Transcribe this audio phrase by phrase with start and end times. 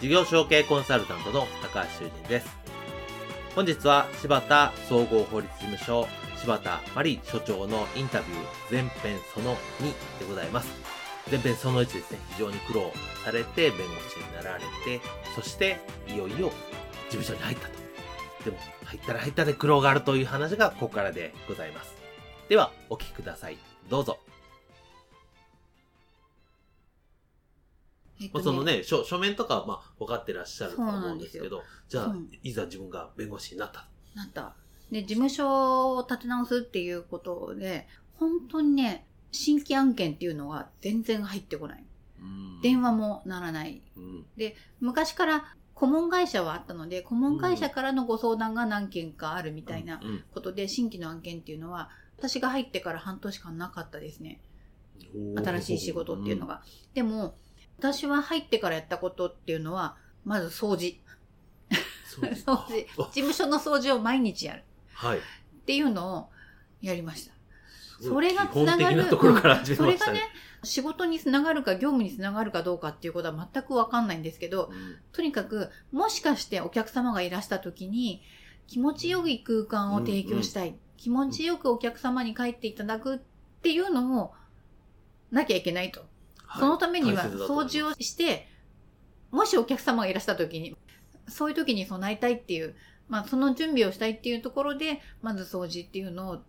[0.00, 2.48] 事業承継コンサルタントの高橋修人です。
[3.54, 9.88] 本日は柴田総合法律事務所柴田真理所長のインタビュー前編その2
[10.20, 10.70] でございます。
[11.30, 12.90] 前編その1ですね、非常に苦労
[13.22, 15.02] されて弁護士になられて、
[15.34, 15.78] そして
[16.08, 16.50] いよいよ
[17.10, 17.74] 事務所に入ったと。
[18.46, 18.56] でも
[18.86, 21.94] 入ったら入ったで苦労があるという話がここからでございます。
[22.48, 23.58] ではお聞きください。
[23.90, 24.18] どうぞ。
[28.32, 33.88] まあ、そのね書、書面とかはまあ分かってらっしゃると思うんですけど、じゃあ、いざ自分が弁護士になった。
[34.14, 34.54] なった。
[34.90, 41.84] で、事務所を立て直すっていうことで、本当にね、新規案件っていうのは全然入ってこない。
[42.62, 43.82] 電話もならない。
[43.96, 50.00] うん、で、昔から顧問会社はあったので、顧問会社からのご相談が何件かあるみたいな
[50.34, 54.42] ことで、新規の案件っていうのは、私が入ってから半年間なかったですね。
[55.36, 56.62] 新しい仕事っていうのが。
[56.92, 57.34] でも、
[57.80, 61.00] 私は入ってからやったことっていうのは、まず掃除。
[62.10, 62.86] 掃除。
[63.08, 64.64] 事務所の掃除を毎日やる。
[64.92, 65.18] はい。
[65.18, 65.20] っ
[65.64, 66.28] ていうのを
[66.82, 67.32] やりました。
[68.02, 69.06] それがつながる。
[69.06, 70.20] ところから始めました、ね、それがね、
[70.62, 78.22] 仕事につながるか業務につながるかどうかっていうことは全くわかんないんですけど、うん、とにかく、もしかしてお客様がいらした時に、
[78.66, 80.80] 気持ちよい空間を提供したい、うんうん。
[80.98, 83.18] 気持ちよくお客様に帰っていただくっ
[83.62, 84.34] ていうのも、
[85.30, 86.09] なきゃいけないと。
[86.58, 88.48] そのためには掃除をして、
[89.30, 90.76] もしお客様がいらした時に、
[91.28, 92.74] そういう時に備えたいっていう、
[93.08, 96.42] まあその準備をしたいっていうところで、まず掃除っていうのを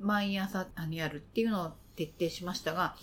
[0.00, 2.96] 毎朝やるっていうのを徹底しましたが、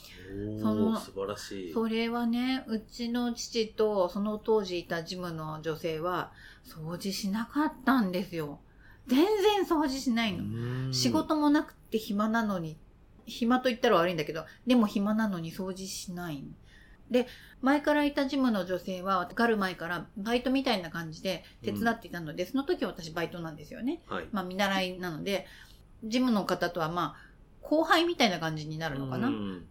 [0.62, 1.74] その、素晴らしい。
[1.74, 6.32] それはね、うちの父とその当時いたジムの女性は、
[6.66, 8.60] 掃除しなかったんですよ。
[9.08, 10.94] 全然掃除しないの。
[10.94, 12.78] 仕事もなくて暇なのに
[13.30, 16.44] 暇と言ったら悪いんだけど、でも暇なのに掃除しない。
[17.10, 17.28] で、
[17.62, 24.02] 前からいたジムの女性は、かかる前からバイトみたいな感じで手伝っていたので、うん、その時は私バイトなんですよね。
[24.08, 25.48] はい、まあ見習いなので、
[26.04, 27.30] ジムの方とはまあ、
[27.62, 29.28] 後輩みたいな感じになるのかな。
[29.28, 29.68] うん、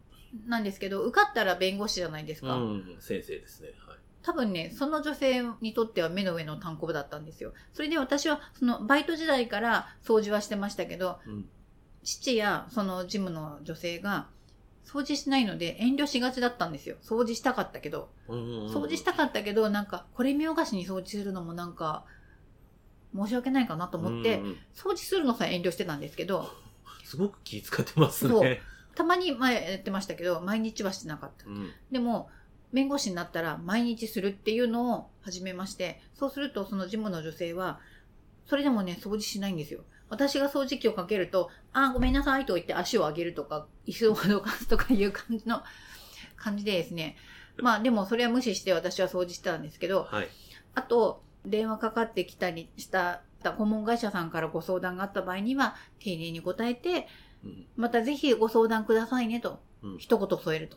[0.47, 2.55] なんですけど、受かったら弁護士じゃないですか。
[2.55, 3.69] うん、先生ですね。
[3.87, 3.99] はい。
[4.23, 7.55] 多分ね、その女性にとっては目の上の単行部だったんですよ。
[7.73, 11.49] それで私は、そのバイト時代から掃除はしてましたけど、うん、
[12.09, 14.29] 父やそのジムの女性が
[14.87, 16.97] 掃除しないので遠慮しがちだったんですよ。
[17.03, 18.09] 掃除したかったけど。
[18.27, 22.07] 掃除したかったけど、なんか、これ見よがしに掃除するのもなんか、
[23.15, 24.41] 申し訳ないかなと思って、
[24.75, 26.51] 掃除するのさえ遠慮してたんですけど。
[27.05, 28.63] すごく気遣ってますね。
[28.95, 31.47] たまに前やってましたけど、毎日はしてなかった。
[31.47, 32.31] うん、でも、
[32.73, 37.81] 弁護士になったら毎日するっていうのを始めまして、そうするとそのジムの女性は、
[38.47, 39.81] それでもね、掃除しないんですよ。
[40.09, 45.63] 私が掃除機をかけると、あ、ごめんなさいと言って足を上げるとか、椅子をどかすとかいう感じの
[46.37, 47.17] 感じでですね。
[47.59, 50.29] まあでもそれは無視して私は掃除してたんですけど、はい、
[50.75, 53.23] あと、電話かかってきたりした
[53.57, 57.09] 顧問会社さんからご相談があった場合には、丁寧に答えて、
[57.77, 60.77] またぜひご相談くださいねと、うん、一言添えると。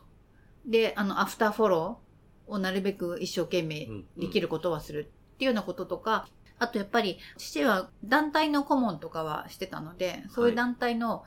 [0.66, 3.88] で、あの、アフターフォローをなるべく一生懸命
[4.18, 6.28] できることはするっていうようなこととか、
[6.62, 11.24] あとやっぱり、父は団体の顧問とかはしてたので、そういう団体の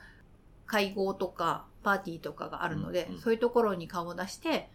[0.65, 4.69] 会合とか、パーティーとかがあるので、そういうところに顔を出して、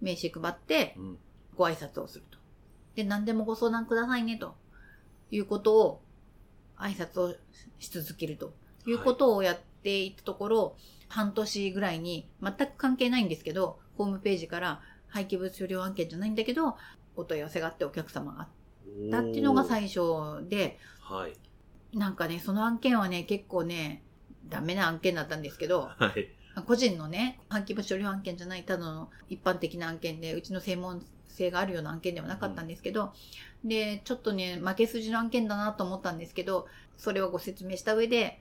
[0.00, 0.96] 名刺配って、
[1.54, 2.38] ご挨拶をすると。
[2.96, 4.56] で、何でもご相談くださいね、と。
[5.30, 6.02] いうことを、
[6.76, 7.36] 挨拶を
[7.78, 8.54] し続けると。
[8.86, 10.72] いうことをやっていたところ、はい、
[11.06, 16.76] 半年ぐらいに、全く関係ないんですけど、ホームページから廃棄物処理案件じゃないんだけど、
[17.14, 18.48] お問い合わせがあってお客様が
[19.10, 20.00] たっていうのが最初
[20.48, 21.32] で、はい。
[21.96, 24.02] なんかね、その案件はね、結構ね、
[24.48, 26.28] ダメな案件だったんですけど、はい。
[26.64, 33.12] 個人のね、半期物処理案件じゃない、ただの一般的な案件で、うちの専門性があるような案件ではなかったんですけど、
[33.64, 36.66] で、ちょっとね、負け筋の案件だなと思ったんですけど、
[36.96, 38.40] それをご説明した上で、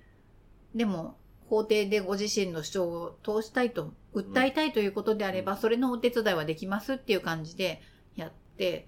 [0.73, 1.17] でも、
[1.49, 7.81] 法廷でご自身の主張を通したいと、訴えたいということであれば、うんそれのお手伝いはできますっていう感じで
[8.15, 8.87] やって、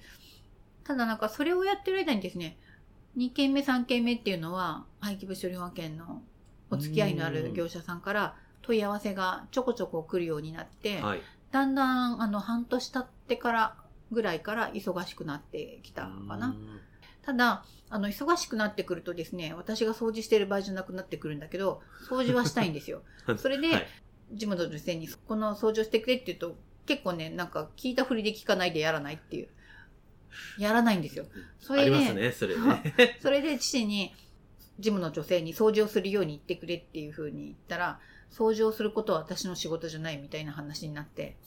[0.88, 2.58] ただなんかそれをやってる間にですね、
[3.18, 6.22] 2件目3件目っていうのは、廃棄物処理保険の
[6.72, 11.22] お付き合いのある業者さんから問い合わせがちょこちょこ来るようになって、はい。
[11.52, 13.76] だんだんあの半年経ってから
[14.12, 16.56] ぐらいから忙しくなってきたかな。
[17.22, 23.02] ただ、あの、忙しくなってくるとですね、私が掃除してる場合じゃなくなってくるんだけど、掃除はしたいんですよ。
[23.28, 23.88] う んそれではい
[24.30, 29.50] 事務の女性に、この掃除をしてくれって言うと、結構ね、なんか聞いたふりで聞かないでやらないっていう。
[30.58, 31.26] やらないんですよ。
[31.60, 33.18] それでありますね、それね。
[33.22, 34.14] それで父に、
[34.80, 38.00] 事務の女性に掃除をするように言ってくれっていうふうに言ったら、
[38.32, 41.38] 掃除をすることは私の仕事じゃないみたいな話になって。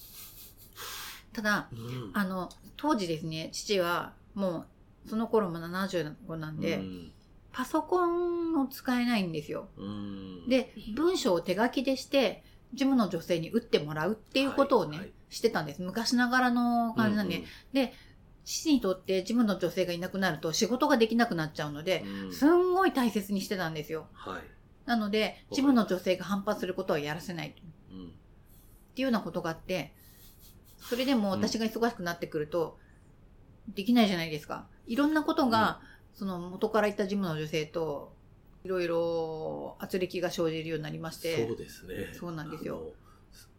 [1.32, 4.67] ただ、うんあの、当時ですね、父はも
[5.06, 7.12] う、その頃も75なんで、うん
[7.53, 9.69] パソコンを使えないんですよ。
[9.76, 12.44] うんで、文章を手書きでして、
[12.75, 15.83] 事務の女性に打ってもらうっていうことをね、はいはいしてたんです。
[15.83, 17.37] 昔ながらの感じなんで。
[17.37, 17.94] うんで、
[18.50, 24.08] 父にとって事務の女性がいなくなると仕事ができなくなっちゃうので、うんすんごい大切にしてたんですよ。
[24.12, 24.43] はい。
[24.87, 27.52] なので、事務の女性が反発することはやらせないっ
[27.93, 28.12] うん
[28.94, 29.94] ていうようなことがあって、
[30.79, 32.76] それでも私が忙しくなってくると、
[33.69, 34.67] できないじゃないですか。
[34.88, 35.81] いろんなことが、
[36.12, 38.12] その元からいた事務の女性と、
[38.64, 41.94] いろいろ圧力が生じるようになりまして、そうですね。
[42.12, 42.94] そうなんですよ。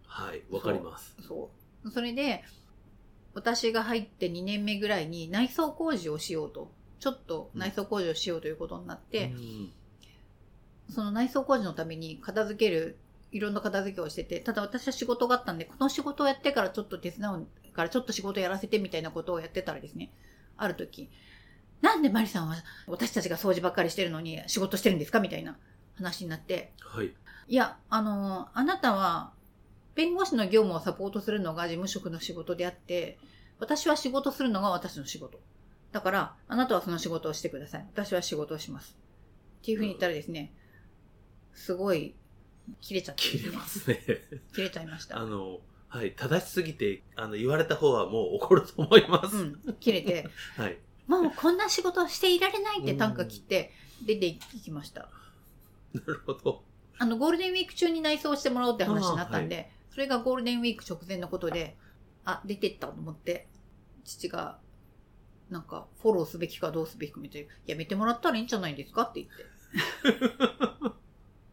[0.05, 1.15] はい、わかります。
[1.25, 1.49] そ
[1.85, 1.91] う。
[1.91, 2.43] それで、
[3.33, 6.71] 私が入って2年目ぐらいに内装工事をしようと。
[6.99, 9.71] ちょっと内装工事をしようということになって、うん
[10.89, 12.97] その内装工事のために片付ける、
[13.31, 20.11] いろんな片付けをしてて、ただ私は仕事があったんで、この仕事をやってからちょっと手伝うからちょっと仕事やらせてみたいなことをやってたらですね、
[20.57, 21.09] ある時、
[21.81, 22.55] なんでマリさんは
[22.87, 25.21] 私たちが掃除ばっかりしてるのに仕事してるんですか？
[25.21, 25.57] みたいな
[25.95, 27.13] 話になって、はい。
[27.47, 29.31] いや、あの、あなたは、
[29.95, 33.17] 弁護士の業務をサポートするのが事務職の仕事であって、
[33.59, 35.39] 私は仕事するのが私の仕事。
[35.91, 37.85] だから、あなたはその仕事をしてください。
[37.93, 38.95] 私は仕事をします。
[39.61, 40.53] っていうふうに言ったらですね、
[41.53, 42.15] すごい、
[42.79, 43.99] 切れちゃってですね切れますね。
[44.55, 45.19] 切れちゃいました。
[45.19, 45.59] あの、
[45.89, 49.35] はい、正しすぎて、あの、言われた方はもう怒ると思います。
[49.35, 50.77] うん、切れて、 はい。
[51.07, 53.73] もうこんな仕事をしていられないって短歌切って、
[54.05, 55.09] 出ていきました。
[55.93, 56.63] なるほど。
[56.97, 61.77] あの、ゴールデンウィーク中に内装してもらおうって話になったんで、あそれがゴールデンウィーク直前のことで、
[62.23, 63.47] あ、出てったと思って、
[64.03, 64.59] 父が、
[65.49, 69.45] なんか、フォローすべきかどうすべきかみたいな、やめてもらったらいいんじゃないですかって言って。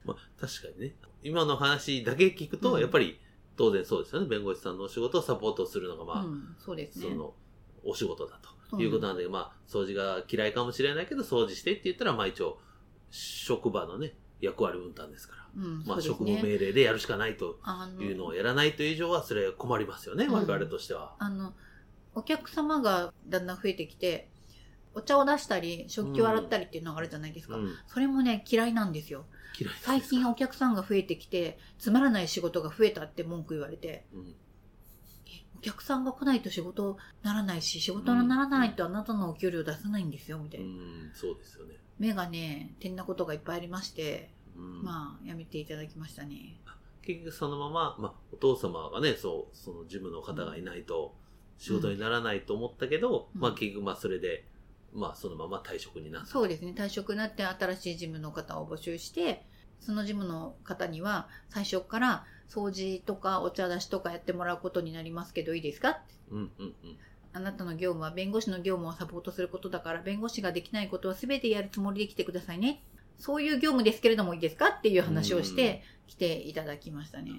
[0.05, 0.97] まあ、確かにね。
[1.23, 3.19] 今の話だけ聞くと、うんやっぱり、
[3.57, 4.29] 当然そうですよね。
[4.29, 7.09] 弁護士さんのお仕事をサポートするのが、まあ、うん、そうですね。
[7.11, 7.35] その、
[7.85, 8.41] お仕事だ
[8.71, 12.61] ということなんで、まあ、掃除が嫌いかもしれないけど、掃除してって言ったら、まあ一応、
[13.11, 15.49] 職場のね、役割分担ですから。
[15.57, 16.25] うん、まあ、職。
[16.25, 17.59] 務命令でやるしかないと
[18.01, 21.17] いうのをやらないという以上は、それは困りますよね、うん我々としては。
[21.19, 21.55] あの、
[22.15, 24.31] お客様がだんだん増えてきて、
[24.95, 27.57] お茶を出したり、食器を洗ったりっていうのがあるじゃないですか。
[27.57, 29.27] うん、それもね、嫌いなんですよ。
[29.59, 34.35] 嫌い最近お客さんが増えてきて、つまらない仕事が増えたって文句言われて、うん
[35.59, 40.71] お客さんが来ないと仕事ならないし、仕事にならないとあなたのお給料出さないんですよ、みたういな。
[40.71, 41.75] ん、そうですよね。
[41.99, 46.61] 目がね、てんなことがいっぱいありまして、うんまあ、やめていただきましたね。
[47.03, 51.15] 結局そのまま、まあ、お父様がね、そう、その事務の方がいないと
[51.59, 54.45] 仕事にならないと思ったけど、うんまあ結局まあそれで、
[54.93, 56.29] まあそのまま退職になった。
[56.29, 59.45] そうですね、退職になって新しい事務の方を募集して、
[59.81, 66.01] その事務の方には最初から掃除とかお茶出しとかやってもらうことになりますけどいいですか？
[66.31, 66.75] うんうんうん。
[67.39, 72.83] あなたの業務は弁護士の業務をサポートすることだから、弁護士ができないことは全てやるつもりで来てくださいね。
[73.17, 77.31] そういう業務ですけれどもいいですかっていう話をして来ていただきましたね。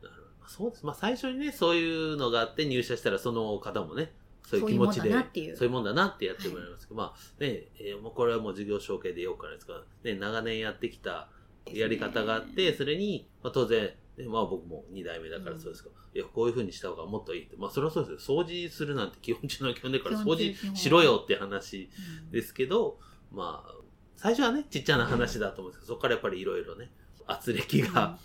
[0.00, 0.48] なるほど。
[0.48, 0.86] そうです。
[0.86, 4.12] まあ最初にね、そういうのがあって入社したらその方もね、
[4.46, 5.56] そういう気持ちで、だなっていう。
[5.56, 11.28] そういうもんだなってやってもらいますけど、まあね、えーもうこれはもう事業承継でよくあるんですが、ね、長年やってきた
[11.66, 17.56] やり方があって、それに、まあ、当然、ねまあ僕も2代目だからそうですけど、いや、こういう風にした方がもっといいって。
[17.56, 18.42] まあそれはそうですよ。
[18.42, 21.88] 掃除するなんて基本中の基本だから基掃除しろよって話
[22.24, 22.98] うんですけど、
[23.32, 23.74] まあ、
[24.16, 26.90] 最初はね、ちっちゃな話だと思うんですけど、そこからやっぱりいろいろね、
[27.26, 28.18] 圧力が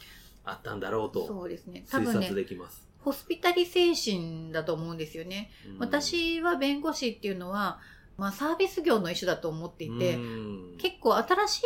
[0.44, 1.86] あったんだろうとそうですね。
[1.90, 2.88] 多推察、できます。
[3.00, 5.52] ホスピタリ精神だと思うんですよね。
[5.68, 7.80] うん、私は弁護士っていうのは、
[8.18, 11.64] まあサービス業の一種だと思っていて、うん結構新しい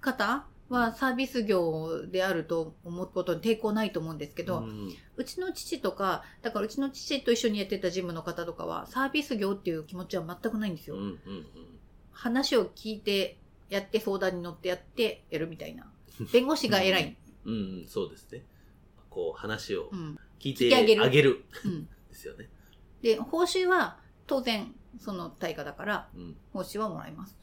[0.00, 10.96] 方はサービス業であると思うことに抵抗ないと思うんですけど、うんうちの父とか、だからうちの父と一緒にやってたジムの方とかは、サービス業っていう気持ちは全くないんですよ。
[10.96, 11.18] うんうん
[12.16, 15.90] 話を聞いて、やって相談に乗ってやってやるみたいな。
[16.32, 17.16] 弁護士が偉い。
[17.44, 18.42] うんうんうんそうですね
[19.10, 20.18] こう話をうん。
[20.40, 21.84] 聞いてあげるあげる うん。
[21.84, 22.48] ですよね
[23.02, 27.36] で、報酬は当然その対価だから、うん報酬はもらいます。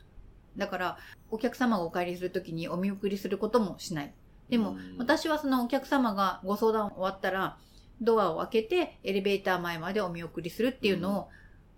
[0.58, 0.98] だから、
[1.30, 4.14] お客様がお帰りするときにお見送りすることもしない。
[4.50, 7.58] でも、うん私はそのお客様がご相談終わったら、
[8.02, 11.30] ドアを開けてエレベーター前までお見送りするっていうのを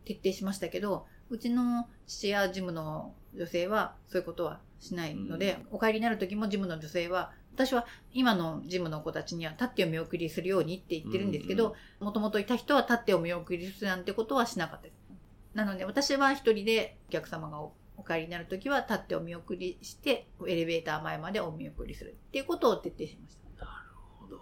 [0.05, 15.03] 徹底しましたけど、うちの父やジムの女性はそういうことはしないので、お帰りになる時もジムの女性は、私は今のジムの子たちには立ってお見送りするようにって言ってるんですけど、もともといた人は立ってお見送りするなんてことはしなかったです。
[15.53, 17.59] なので私は一人でお客様が
[18.07, 23.65] おお帰りになるときは立ってお見送りして、エレベーター前までお見送りするっていうことを徹底しました。
[23.65, 24.41] なるほど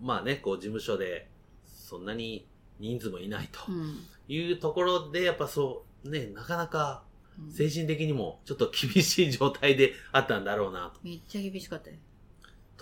[0.00, 1.30] まあねこう事務所で
[1.66, 2.48] そんなに
[2.78, 3.98] 人数もいないとうん
[4.28, 7.04] いうところでやっぱそうねなかなか
[7.38, 12.12] うん精神的にもちょっと厳しい状態であったんだろうなとめっちゃ厳しかったです。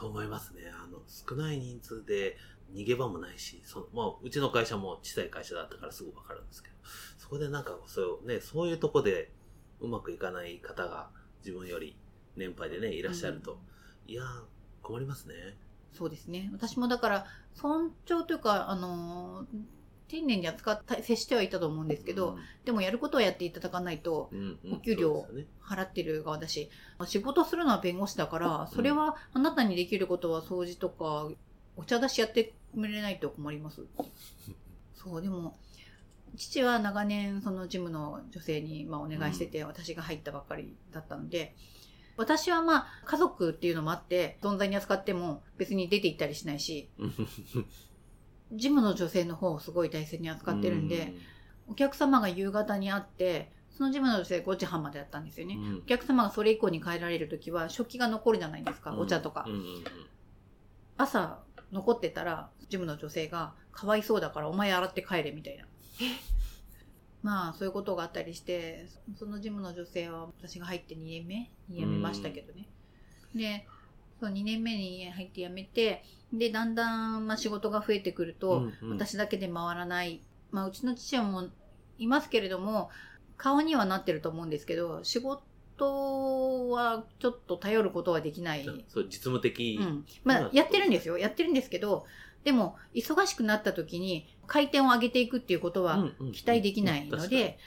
[0.01, 0.63] と思いますね。
[0.73, 2.39] あの、少ない人数で
[2.75, 6.75] 逃げ場もないし、その、まあ、うちの会社も小さい会社だったからすぐわかるんですけど、
[7.19, 9.31] そこでなんか、そうね、そういうとこで
[9.81, 11.09] うまくいかない方が
[11.45, 11.97] 自分より
[12.37, 13.59] 年配でね、いらっしゃると、
[14.07, 14.27] いやー、
[14.83, 15.35] 困りますね。
[15.93, 16.51] そうですね。
[16.53, 19.47] 私もだから、尊重というか、あのー
[20.11, 25.25] 丁寧に扱った、接してはいたと思うんですけど、でもやることはやっていただかないと、うん、うんうんお給料
[25.65, 26.69] 払ってる側だし、
[27.07, 31.31] 仕事するのは弁護士だから、それはあなたにできることは掃除とか、
[31.77, 33.83] お茶出しやってくれないと困ります。
[34.95, 35.57] そう、でも、
[36.37, 41.55] 父は長年そのジムの女性にまあお願いしてて、私が入ったばっかりだったので、
[42.17, 46.91] 私はまあ家族っていうのもあって、存在に扱っても別に出て行ったりしないし、
[48.53, 51.15] ジムの女性の方をすごい大切に扱ってるんで、
[51.69, 55.55] お客様が夕方に会って、そのジムの女性5時半までだったんですよね。
[55.55, 59.45] うんお客様がそれ以降に帰られるときは食器が残るじゃないですか、お茶とか。
[59.47, 59.85] うん
[60.97, 61.39] 朝
[61.73, 65.65] 残ってたら、ジムの女性が、かわいそうだからお前洗って帰れみたいな。
[67.23, 68.87] まあ、そういうことがあったりして、
[69.19, 71.51] そのジムの女性は私が入って2年目？
[71.69, 72.67] に辞めましたけどね。
[73.35, 73.67] で、
[74.21, 76.03] そう2年目に入って辞めて、
[76.33, 80.23] で、だんだん、まあ、仕事が増えてくると、うんうん私だけで回らない。
[80.51, 81.53] まあ、うちの父はもう
[81.99, 82.91] いますけれども、
[83.37, 88.65] 顔にはなってると思うんですけど、仕事はちょっと頼ることはできない。
[88.89, 89.79] そう、実務的。
[89.81, 90.07] うん。
[90.25, 91.19] まあ、やってるんですよ。
[91.19, 92.07] やってるんですけど、
[92.45, 97.59] でも、忙しくなった時に回転を上げていくっていうことはうんうん期待できないので、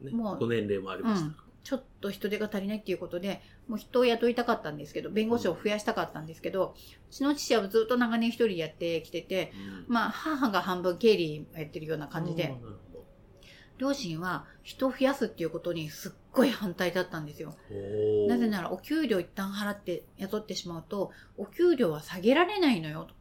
[0.00, 1.30] ね、もうご年齢もありました。
[1.30, 6.74] かちょっと人手が足りないっていうことで、もう人を雇いたかったんですけど、弁護士を増やしたかったんですけど、
[7.08, 9.84] うちの父はずっと長年一人やってきてて、ら。
[9.88, 12.54] まあ、母が半分経理やってるようなあ感じで、
[13.78, 17.54] 両親は人を増やすっていうことにすっごい反対だったんですよ。
[18.28, 23.14] なぜならお給料一旦払って雇ってしまうと、お給料は下げられないのよと。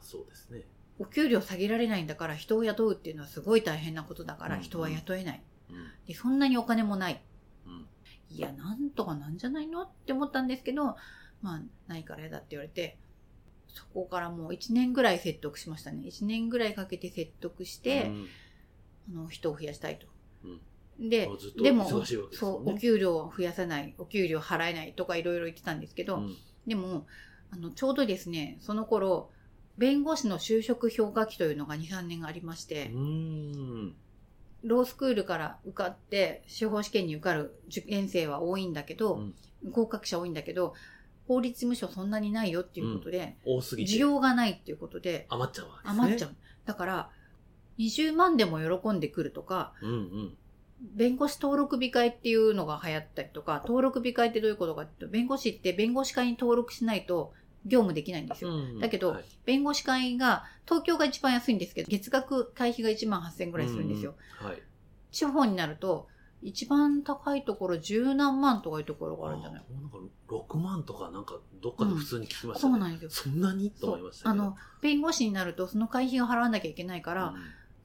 [0.00, 0.64] まあそうですね。
[0.98, 5.42] お給料下げられないんだから人を雇うっていうのはすごい大変なことだからうん人は雇えない。
[5.70, 5.76] うん
[6.06, 7.22] で、そんなにお金もない。
[7.66, 7.86] うん
[8.30, 10.96] いや、なんとかなんじゃないのって思ったんですけど、
[11.42, 12.96] まあ、ないから嫌だって言われて、
[13.66, 16.02] そこからもう1年ぐらい説得しましたね。
[16.06, 18.28] 1年ぐらいかけて説得して、うん
[19.10, 20.06] あの、人を増やしたいと。
[20.44, 20.60] うん
[21.08, 21.30] で
[21.62, 27.06] でも、そう、お給料を増やせない、お給料払えないとかいろいろ言ってたんですけど、うんでも、
[27.50, 29.30] あの、ちょうどですね、その頃、
[29.80, 32.90] 弁護士の就職評価期というのが2、3年ありまして。
[34.62, 39.22] ロースクールから受かって、司法試験に受かる受験生は多いんだけど、
[39.70, 40.74] 合格者多いんだけど、
[41.26, 43.92] 法律事務所そんなにないよっていうことで、多すぎて。
[43.92, 45.98] 需要がないっていうことで、余っちゃうわけですね。
[45.98, 46.36] 余っちゃう。
[46.66, 47.10] だから、
[47.78, 50.36] 20万でも喜んでくるとか、うんうん。
[50.82, 57.32] 弁護士登録日会っていうのが流行ったりとか、登録日会ってどういうことかっていうと、弁護士って弁護士会に登録しないと
[57.66, 58.50] 業務できないんですよ。
[58.50, 64.14] うんだけどはい弁護士会が、東京が一番安いんですけど、月額会費が1万8000円ぐらいするんですよ。。
[64.42, 64.62] うんはい。
[65.10, 66.08] 地方になると、
[66.42, 69.62] 一番高いところ十何万とかいうところがあるんじゃない？
[69.68, 69.98] あなんか
[70.28, 72.72] 6万とかなんかどっかで普通に聞きましたね。
[72.72, 73.10] そうなんですよ。
[73.10, 73.70] そんなに？
[73.70, 74.30] と思いました。
[74.30, 77.34] あの、弁護士になるとその会費を払わなきゃいけないから、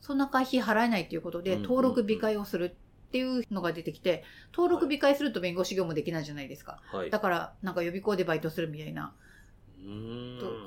[0.02, 2.66] そんな会費払えないということで、うん登録日会をする
[3.08, 6.80] っていうのが出てきて、登録日会すると弁護士業務できないじゃないですか。
[6.94, 7.10] うんはい。
[7.10, 9.14] だから、なんか予備校でバイトするみたいな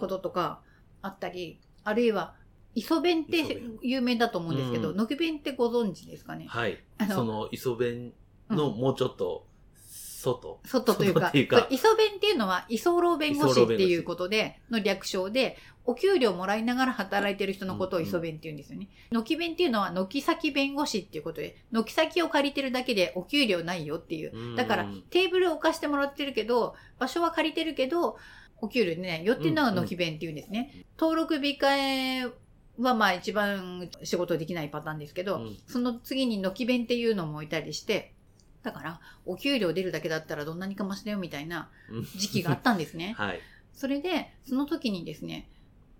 [0.01, 0.61] こととか
[1.03, 2.35] あったり、あるいは、
[2.75, 4.97] 磯弁って有名だと思うんですけど、うん。
[4.97, 6.47] 乃木弁ってご存知ですかね？
[6.49, 6.79] はい。
[6.99, 7.07] あ。
[7.07, 8.13] のその磯弁
[8.51, 9.47] のもうちょっと
[9.77, 10.61] 外。
[10.65, 11.67] 外というか、いうか。
[11.71, 18.89] 磯弁っていうのは、居候弁護士っていうことで、の略称で、お給料もらいながら働いてる人のことを磯弁って言うんですよね。
[19.11, 24.55] 軒弁っていうのは、軒先弁護士っていうことで、軒先を借りてるだけでお給料ないよっていう。
[24.55, 28.19] だからうん、テーブルを置かしてもらってるけど、場所は借りてるけど、
[28.61, 30.85] お給料ね、よっていうのが軒弁っていうんですね。
[30.99, 32.31] 登録控え
[32.79, 38.15] はまあ一番仕事できないパターンですけど、うんその次に軒弁っていうのもいたりして、
[38.63, 43.15] だから、お給料出るだけだったらどんなにかましだよみたいなうん時期があったんですね。
[43.19, 43.41] はい。
[43.73, 45.49] それで、その時にですね、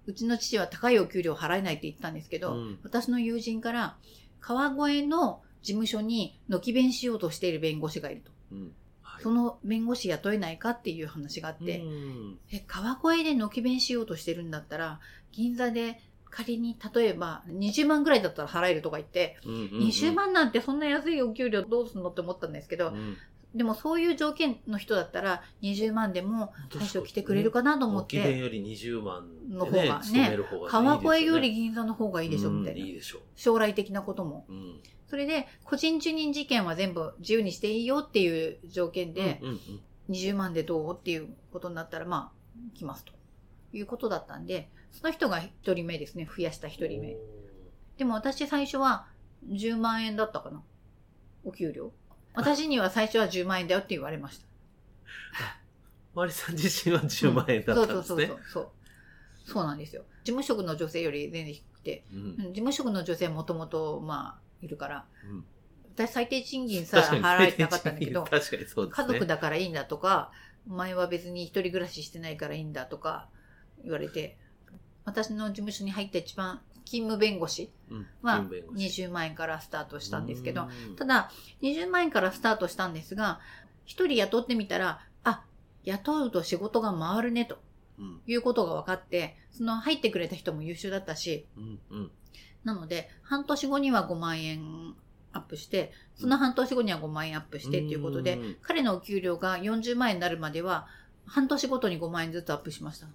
[0.07, 3.97] うちの父は高いお給料を払えないって言ったんですけど、うん私の友人から、
[4.41, 8.31] 川越の事務所に軒弁しようとしている弁護士がいると。
[8.53, 8.71] うんはい
[9.21, 12.39] その弁護士雇えないかっていう話があって、うん。
[12.53, 15.01] え、川越で軒弁しようとしてるんだったら、
[15.33, 19.69] 銀座で仮に例えば20万ぐらいだったら払えるとか言って、うんうんうん。
[19.89, 23.17] 20万なんてそんな安いお給料どうすんのって思ったんですけど、うん
[23.55, 30.39] でもそういう条件の人だったら20万でも最初来てくれるかなと思っ沖弁て、より20万の方がね
[30.69, 34.47] 川越より銀座の方がいいでしょみたいいいでしょ将来的なことも。
[35.09, 39.59] それで、個人受任事件は全部自由にしていいよっていう条件で、うんうん
[40.09, 43.13] 20万でどうっていうことになったら、まあ、来ますと
[43.73, 47.17] いうことだったんで、その人が1人目ですね、増やした1人目。
[47.99, 49.07] でも私最初は
[49.49, 50.63] 10万円だったかな。
[51.45, 51.93] お給料。
[52.35, 54.47] 私には最初は10万円だよって言われました。
[56.15, 58.27] マリさん自身は10万円だったんですねそうそう。
[58.27, 58.69] そうそう。
[59.45, 60.03] そうなんですよ。
[60.25, 65.45] 事務職の女性より全然低くて、うんうん事務職の女性はもともと、まあ、いるから、うん
[65.95, 69.07] 私最低賃金さえ払えてなかったんだけど、確かにそうですね。
[69.09, 70.31] 家族だからいいんだとか、
[70.71, 73.29] お前は別に一人暮らししてないからいいんだとか
[73.83, 74.39] 言われて、
[75.05, 77.71] 私の事務所に入った一番勤務弁護士？
[77.91, 78.07] うん。
[78.23, 79.05] は勤務弁護士。
[79.05, 80.97] 20万円からスタートしたんですけど、うん。
[80.97, 81.31] ただ
[81.63, 83.41] 20万円からスタートしたんですが、
[83.85, 85.45] 一人雇ってみたら、あ、
[85.85, 87.59] 雇うと仕事が回るねと
[87.99, 88.21] うん。
[88.27, 92.11] いうことが分かって、その入ってくれた人も優秀だったし、うんうん。
[92.65, 94.95] なので半年後には5万円
[95.33, 98.57] アップして、その半年後には5万円アップしてっていうことで、うん。
[98.63, 100.87] 彼のお給料が40万円になるまでは、
[101.27, 103.07] 半年ごとに5万円ずつアップしました。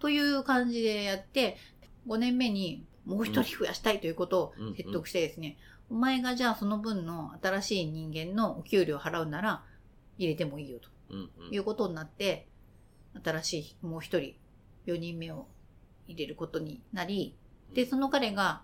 [0.00, 1.56] という感じでやって、
[2.06, 5.56] 5年目にもう一人増やしたいということを説得してですね、
[5.90, 9.62] お前がじゃあその分の新しい人間のお給料を払うなら
[10.18, 10.88] 入れてもいいよと
[11.50, 12.48] いうことになって、
[13.22, 14.34] 新しいもう一人、
[14.86, 15.46] 4人目を
[16.06, 17.36] 入れることになり、
[17.74, 18.62] で、その彼が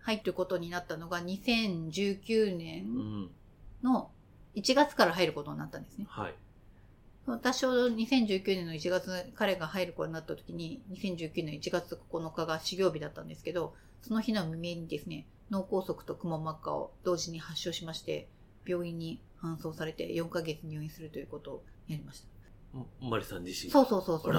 [0.00, 3.30] 入ってることになったのが2019う年ん。
[3.82, 4.10] の
[4.54, 6.06] 1月から入ることになったんですね。
[6.08, 6.34] はい。
[7.26, 18.28] 私は2019年の1月、彼が入る頃になった時に、2019年1月9日が始業日だったんですけど、その日の未明にですね、脳梗塞とくも膜下を同時に発症しまして、
[18.66, 22.28] 病院に搬送されて4ヶ月入院するということをやりました。
[23.00, 23.70] マリさん自身。
[23.70, 24.32] そうそうそうそう。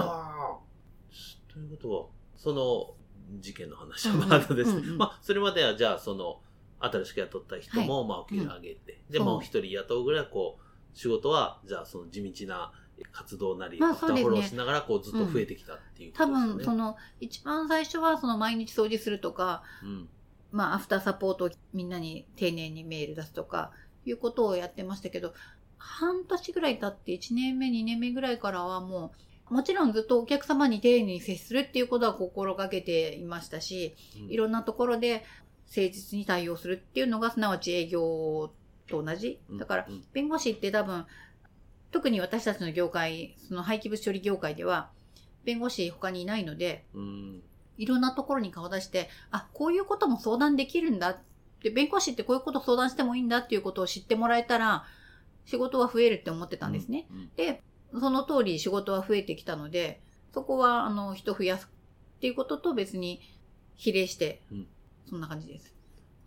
[1.52, 2.94] ということは、その
[3.40, 4.88] 事件の話はまだですね。
[4.96, 6.40] まあ、それまではじゃあ、その、
[6.80, 10.63] 新しく雇った人も、まあ、お給料上げて、で、そうもう一人雇うぐらい、こう、
[10.94, 12.72] 仕事は、じゃあ、その地道な
[13.12, 16.54] 活動なり、まあそうですねフォローしながら、こう、ずっと増えてきたっていうこと多ですよね。
[16.54, 20.08] 分、その、一番最初はその毎日掃除するとか、うん。
[20.52, 23.72] まあ、アフターサポートをみんなに丁寧にメール出すとか、
[24.06, 25.34] いうことをやってましたけど、
[25.78, 29.12] 半年ぐらい経って1年目、2年目ぐらいからはも
[29.50, 33.94] う、もちろんずっとお客様に丁寧に接するっていうことは心がけていましたし、
[34.28, 35.24] いろんなところで
[35.66, 38.52] 誠実に対応するっていうのが、すなわち営業
[38.88, 39.40] と同じ？
[39.58, 41.06] だから、うん弁護士って多分、
[41.90, 44.90] 特に私たちの業界、その廃棄物処理業界では、
[45.44, 47.42] 弁護士他にいないので、うん。
[47.76, 51.18] いろんなところに顔出して、あ、こういうことも相談できるんだっ
[51.60, 54.84] て、弁護士ってこういうこと相談してもいいんだっていうことを知ってもらえたら、
[55.44, 57.06] 仕事は増えるって思ってたんですね。
[57.10, 57.30] うん。
[57.36, 60.00] で、その通り仕事は増えてきたので、
[60.32, 61.68] そこは、あの、人増やす
[62.16, 63.20] っていうことと別に
[63.74, 64.66] 比例して、うん
[65.06, 65.74] そんな感じです。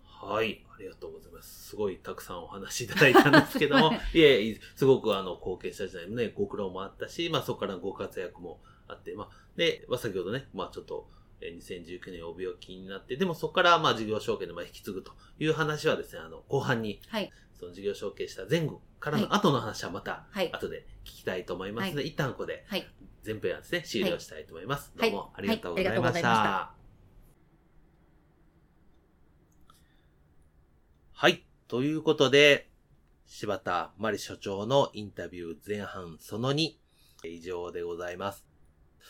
[0.05, 0.63] はい。
[0.77, 1.69] ありがとうございます。
[1.69, 11.09] すごいたくさんお話しいただいたんですけども、 いえいえ、すごくあの、後継者時代もね、ご苦労もあったし、まあそこからご活躍もあって、まあ、で、まあ先ほどね、まあちょっと、
[11.41, 17.31] えー2019年お病気になって、でもそこからまあ事業承継でまあ引き継ぐという話はですね、あの、後半に、はい。
[17.59, 20.51] その事業承継した前後からはいの後の話はまた、はい。
[20.53, 22.87] 後で聞きたいと思いますので、一旦ここではい。
[23.25, 24.93] 前編はですね、終了したいと思います。
[24.95, 26.77] はいどうもありがとうございました
[31.19, 31.43] はい。
[31.67, 32.69] ということで、
[33.25, 36.73] 柴田真理所長のインタビュー前半その2、
[37.23, 38.45] 以上でございます。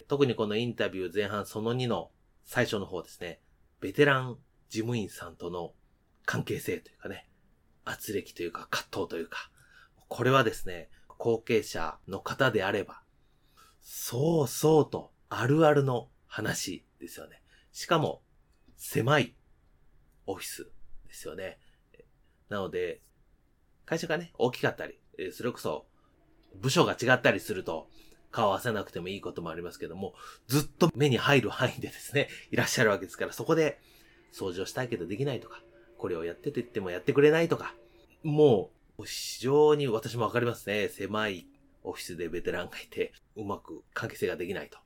[0.07, 2.11] 特にこのインタビュー前半その2の
[2.45, 3.41] 最初の方ですね、
[3.81, 4.37] ベテラン
[4.69, 5.73] 事務員さんとの
[6.25, 7.27] 関係性というかね、
[7.83, 9.51] 圧力というか葛藤というか、
[10.07, 13.01] これはですね、後継者の方であれば、
[13.81, 17.41] そうそうと、あるあるの話ですよね。
[17.73, 18.21] しかも、
[18.77, 19.35] 狭い
[20.25, 20.71] オフィス
[21.05, 21.59] ですよね。
[22.49, 23.01] なので、
[23.85, 24.99] 会社がね、大きかったり、
[25.31, 25.85] それこそ、
[26.55, 27.89] 部署が違ったりすると、
[28.31, 30.13] 顔合わせなくてもいいこともありますけども、
[30.47, 33.79] ずっと目に入る範囲でですね、いらっしゃるわけですから、そこで、
[34.33, 35.61] 掃除をしたいけどできないとか、
[35.97, 37.73] これをやってと言ってもやってくれないとか、
[38.23, 40.89] もう、非常に私もわかりますね。
[40.89, 41.47] 狭い
[41.83, 44.79] オフィスでベテランがいて、うまく関係性ができないと。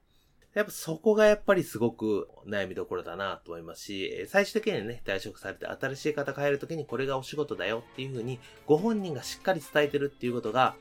[0.53, 10.75] やっぱそこがやっぱりすごく悩みどころだなと思いますし、最終的にね、退職されて新しい方が入るときにこれがお仕事だよっていうふうに、ご本人がしっかり伝えてるっていうことが、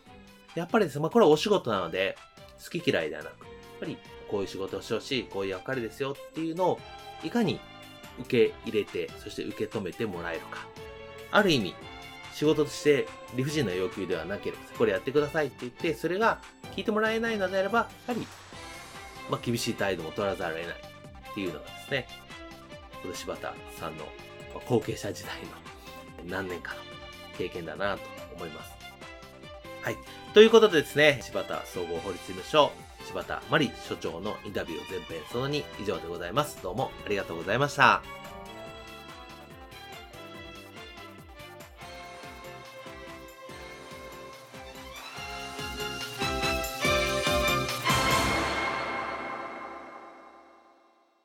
[0.56, 2.16] やっぱりですね、まあこれはお仕事なので、
[2.62, 3.96] 好き嫌いではなく、やっぱり
[4.28, 6.80] こういう仕事をしてほしい、こういう役割ですよっていうのを、
[7.22, 7.60] いかに
[8.18, 10.66] 受け入れて、そして受け止めてもらえるか。
[11.30, 11.74] ある意味、
[12.34, 13.06] 仕事として
[13.36, 16.40] 理不尽な要求ではなければ、これやってくださいって言って、それが
[16.74, 18.26] 聞いてもらえないのであれば、やはり
[19.30, 20.76] まあ、厳しい態度も取らざるを得ない
[21.30, 22.08] っていうのがですね、
[23.02, 24.04] この柴田さんの
[24.66, 25.32] 後継者時代
[26.26, 26.80] の何年かの
[27.38, 28.02] 経験だなと
[28.36, 28.70] 思います。
[29.82, 29.96] はい。
[30.34, 32.72] ということでですね、柴田総合法律事務所、
[33.06, 36.62] 柴田真理所長のインタビュー全編その2以上でございます。
[36.62, 38.19] どうもありがとうございました。